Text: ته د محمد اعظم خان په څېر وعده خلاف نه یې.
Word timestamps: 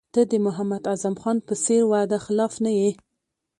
ته 0.13 0.21
د 0.31 0.33
محمد 0.45 0.83
اعظم 0.91 1.15
خان 1.21 1.37
په 1.47 1.53
څېر 1.63 1.81
وعده 1.91 2.17
خلاف 2.25 2.53
نه 2.65 2.71
یې. 2.79 2.91